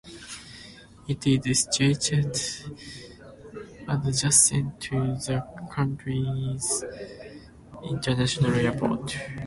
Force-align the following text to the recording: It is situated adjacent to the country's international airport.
It 1.07 1.27
is 1.27 1.59
situated 1.71 2.35
adjacent 3.87 4.79
to 4.81 4.95
the 5.17 5.45
country's 5.69 6.83
international 7.83 8.55
airport. 8.55 9.15